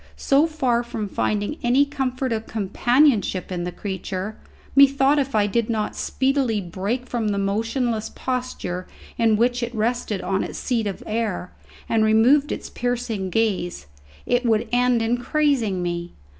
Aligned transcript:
So 0.17 0.47
far 0.47 0.81
from 0.81 1.07
finding 1.07 1.59
any 1.61 1.85
comfort 1.85 2.31
of 2.33 2.47
companionship 2.47 3.51
in 3.51 3.65
the 3.65 3.71
creature, 3.71 4.35
methought 4.75 5.19
if 5.19 5.35
it 5.35 5.51
did 5.51 5.69
not 5.69 5.95
speedily 5.95 6.59
break 6.59 7.05
from 7.05 7.27
the 7.27 7.37
motionless 7.37 8.09
posture 8.15 8.87
in 9.19 9.35
which 9.37 9.61
it 9.61 9.75
rested 9.75 10.23
on 10.23 10.43
its 10.43 10.57
seat 10.57 10.87
of 10.87 11.03
air, 11.05 11.51
and 11.87 12.03
remove 12.03 12.51
its 12.51 12.67
piercing 12.67 13.29
gaze, 13.29 13.85
it 14.25 14.43
would 14.43 14.67
end 14.71 15.03
in 15.03 15.19
crazing 15.19 15.83
me. 15.83 16.13